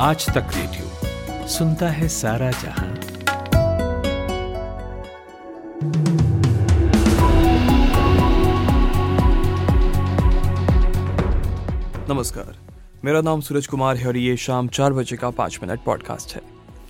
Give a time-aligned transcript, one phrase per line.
[0.00, 2.88] आज तक रेडियो सुनता है सारा जहाँ।
[12.08, 12.56] नमस्कार,
[13.04, 16.42] मेरा नाम सूरज कुमार है और ये शाम चार बजे का पाँच मिनट पॉडकास्ट है।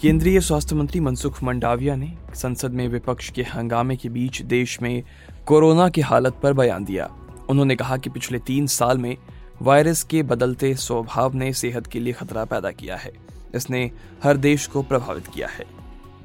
[0.02, 5.02] केंद्रीय स्वास्थ्य मंत्री मनसुख मंडाविया ने संसद में विपक्ष के हंगामे के बीच देश में
[5.46, 7.10] कोरोना की हालत पर बयान दिया।
[7.50, 9.16] उन्होंने कहा कि पिछले तीन साल में
[9.62, 13.12] वायरस के बदलते स्वभाव ने सेहत के लिए खतरा पैदा किया है।
[13.54, 13.90] इसने
[14.22, 15.64] हर देश को प्रभावित किया है।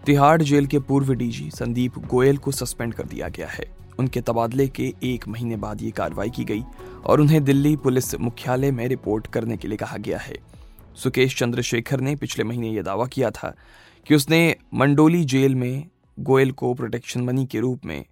[0.05, 3.65] तिहाड़ जेल के पूर्व डीजी संदीप गोयल को सस्पेंड कर दिया गया है।
[3.99, 6.63] उनके तबादले के एक महीने बाद ये कार्रवाई की गई
[7.05, 10.37] और उन्हें दिल्ली पुलिस मुख्यालय में रिपोर्ट करने के लिए कहा गया है।
[10.95, 13.55] सुकेश चंद्रशेखर ने पिछले महीने यह दावा किया था
[14.07, 15.87] कि उसने मंडोली जेल में
[16.19, 18.05] गोयल को प्रोटेक्शन मनी के रूप में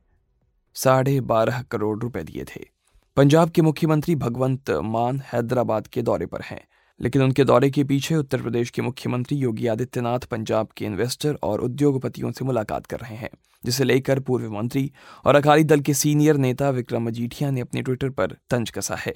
[0.74, 2.71] साढ़े बारह करोड़ रुपए दिए थे।
[3.18, 6.62] पंजाब के मुख्यमंत्री भगवंत मान हैदराबाद के दौरे पर हैं,
[7.00, 11.62] लेकिन उनके दौरे के पीछे उत्तर प्रदेश के मुख्यमंत्री योगी आदित्यनाथ पंजाब के इन्वेस्टर और
[11.62, 13.30] उद्योगपतियों से मुलाकात कर रहे हैं,
[13.66, 14.92] जिसे लेकर पूर्व मंत्री
[15.26, 19.14] और अकाली दल के सीनियर नेता विक्रम मजीठिया ने अपने ट्विटर पर तंज कसा है।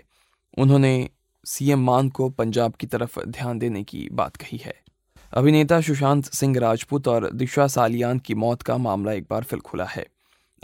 [0.58, 1.09] उन्होंने
[1.45, 4.73] सीएम मान को पंजाब की तरफ़ ध्यान देने की बात कही है।
[5.33, 9.86] अभिनेता सुशांत सिंह राजपूत और दिशा सालियान की मौत का मामला एक बार फिर खुला
[9.86, 10.05] है।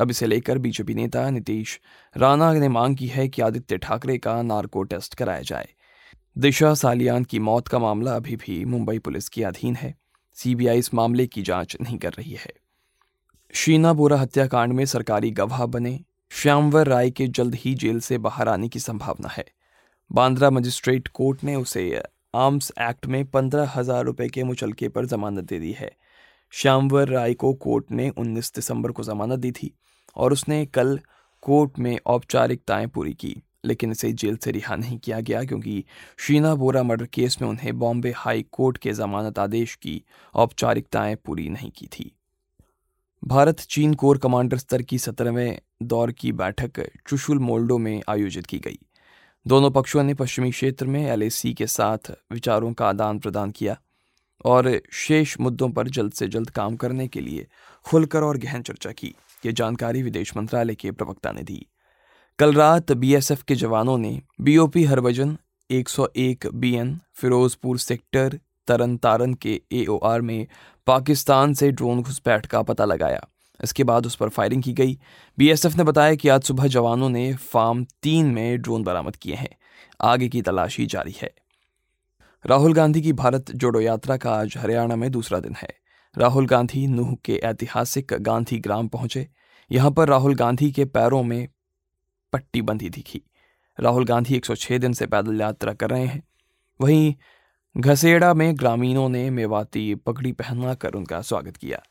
[0.01, 1.79] अब इसे लेकर बीजेपी नेता नीतीश
[2.17, 5.69] राणा ने मांग की है कि आदित्य ठाकरे का नार्को टेस्ट कराया जाए।
[6.37, 9.95] दिशा सालियान की मौत का मामला अभी भी मुंबई पुलिस के अधीन है।
[10.33, 12.53] सीबीआई इस मामले की जाँच नहीं कर रही है।
[13.53, 15.99] शीना बोरा हत्याकांड में सरकारी गवाह बने।
[16.31, 19.45] श्यामवर राय के जल्द ही जेल से बाहर आने की संभावना है।
[20.11, 22.03] बांद्रा मजिस्ट्रेट कोर्ट ने उसे
[22.35, 25.91] आर्म्स एक्ट में पंद्रह हज़ार रुपए के मुचलके पर जमानत दे दी है।
[26.51, 29.77] श्यामवर राय को कोर्ट ने 19 दिसंबर को जमानत दी थी।
[30.15, 30.99] और उसने कल
[31.41, 35.83] कोर्ट में औपचारिकताएँ पूरी की, लेकिन इसे जेल से रिहा नहीं किया गया क्योंकि
[36.17, 40.03] शीना बोरा मर्डर केस में उन्हें बॉम्बे हाई कोर्ट के जमानत आदेश की
[40.33, 42.11] औपचारिकताएँ पूरी नहीं की थी।
[43.23, 48.59] भारत चीन कोर कमांडर स्तर की सत्रहवें दौर की बैठक चुशुल मोल्डो में आयोजित की
[48.59, 48.79] गई।
[49.47, 53.77] दोनों पक्षों ने पश्चिमी क्षेत्र में एलएसी के साथ विचारों का आदान प्रदान किया
[54.45, 57.47] और शेष मुद्दों पर जल्द से जल्द काम करने के लिए
[57.85, 59.13] खुलकर और गहन चर्चा की।
[59.45, 61.67] ये जानकारी विदेश मंत्रालय के प्रवक्ता ने दी।
[62.39, 65.37] कल रात बीएसएफ के जवानों ने BOP Harbhajan
[65.71, 70.47] 101 BN Ferozepur sector Tarn Taran के एओआर में
[70.87, 73.27] पाकिस्तान से ड्रोन घुसपैठ का पता लगाया।
[73.63, 74.99] इसके बाद उस पर फायरिंग की गई।
[75.37, 79.57] बीएसएफ ने बताया कि आज सुबह जवानों ने फार्म तीन में ड्रोन बरामद किए हैं।
[80.01, 81.33] आगे की तलाशी जारी है।
[82.45, 85.80] राहुल गांधी की भारत जोड़ो यात्रा का आज हरियाणा में दूसरा दिन है।
[86.17, 89.27] राहुल गांधी नूह के ऐतिहासिक गांधी ग्राम पहुँचे।
[89.71, 91.47] यहाँ पर राहुल गांधी के पैरों में
[92.33, 93.21] पट्टी बंधी दिखी।
[93.79, 96.23] राहुल गांधी 106 दिन से पैदल यात्रा कर रहे हैं।
[96.81, 97.13] वहीं
[97.77, 101.81] घसेड़ा में ग्रामीणों ने मेवाती पगड़ी पहना कर उनका स्वागत किया।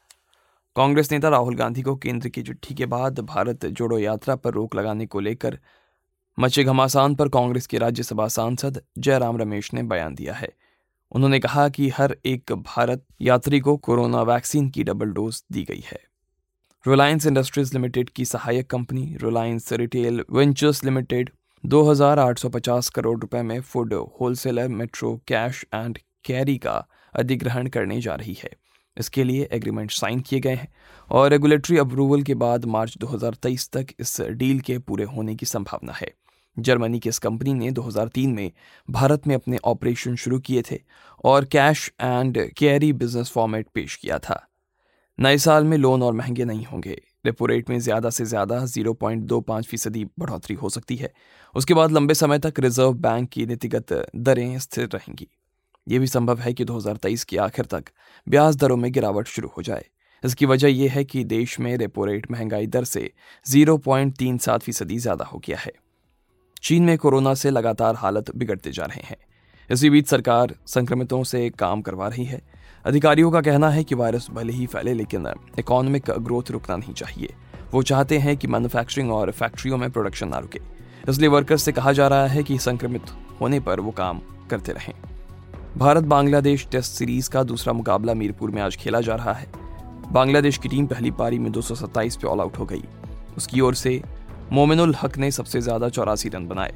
[0.76, 4.74] कांग्रेस नेता राहुल गांधी को केंद्र की चिट्ठी के बाद भारत जोड़ो यात्रा पर रोक
[4.74, 5.58] लगाने को लेकर
[6.38, 10.52] मचे घमासान पर कांग्रेस के राज्यसभा सांसद जयराम रमेश ने बयान दिया है।
[11.12, 15.84] उन्होंने कहा कि हर एक भारत यात्री को कोरोना वैक्सीन की डबल डोज दी गई
[15.86, 16.00] है।
[16.86, 21.30] रिलायंस इंडस्ट्रीज़ लिमिटेड की सहायक company Reliance Retail Ventures Limited
[21.66, 28.36] 2,850 crore रुपए में food wholesaler Metro cash and carry का अधिग्रहण करने जा रही
[28.44, 28.50] है।
[28.98, 30.74] इसके लिए एग्रीमेंट साइन किए गए हैं
[31.10, 35.92] और रेगुलेटरी अप्रूवल के बाद मार्च 2023 तक इस डील के पूरे होने की संभावना
[35.92, 36.14] है।
[36.62, 38.50] जर्मनी की इस कंपनी ने 2003 में
[38.88, 40.80] भारत में अपने ऑपरेशन शुरू किए थे
[41.24, 44.46] और cash and carry business format पेश किया था।
[45.18, 49.66] नए साल में लोन और महँगे नहीं होंगे। रेपो रेट में ज़्यादा से ज़्यादा 0.25
[49.66, 51.12] फ़ीसदी बढ़ोतरी हो सकती है।
[51.54, 55.28] उसके बाद लंबे समय तक रिज़र्व बैंक की नीतिगत दरें स्थिर रहेंगी।
[55.86, 57.84] ये भी संभव है कि 2023 के आखिर तक
[58.26, 59.84] ब्याज दरों में गिरावट शुरू हो जाए।
[60.24, 63.10] इसकी वजह यह है कि देश में रेपो रेट महँगाई दर से
[63.46, 65.72] 0.37 फ़ीसदी ज़्यादा हो गया है।
[66.62, 69.16] चीन में कोरोना से लगातार हालत बिगड़ते जा रहे हैं।
[69.70, 72.42] इसी बीच सरकार संक्रमितों से काम करवा रही है।
[72.84, 77.34] अधिकारियों का कहना है कि वायरस भले ही फैले, लेकिन इकोनॉमिक ग्रोथ रुकना नहीं चाहिए।
[77.72, 80.60] वो चाहते हैं कि मैन्युफैक्चरिंग और फैक्ट्रियों में प्रोडक्शन ना रुके।
[81.08, 83.02] इसलिए वर्कर्स से कहा जा रहा है कि संक्रमित
[83.40, 84.20] होने पर वो काम
[84.50, 84.94] करते रहें।
[85.76, 89.52] भारत बांग्लादेश टेस्ट सीरीज़ का दूसरा मुकाबला मीरपुर में आज खेला जा रहा है।
[90.12, 92.84] बांग्लादेश की टीम पहली पारी में 227 पे ऑल आउट हो गई।
[93.36, 94.02] उसकी ओर से
[94.52, 96.72] मोमिनुल हक ने सबसे ज़्यादा चौरासी रन बनाए।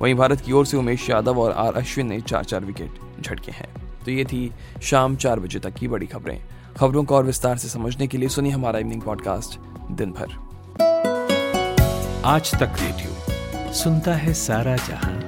[0.00, 3.52] वहीं भारत की ओर से उमेश यादव और आर अश्विन ने चार चार विकेट झटके
[3.52, 3.68] हैं।
[4.04, 4.50] तो ये थी
[4.82, 6.38] शाम चार बजे तक की बड़ी खबरें।
[6.76, 9.58] खबरों को और विस्तार से समझने के लिए सुनिए हमारा इवनिंग पॉडकास्ट
[9.92, 10.40] दिन भर।
[12.24, 15.21] आज तक रेडियो, सुनता है सारा जहाँ।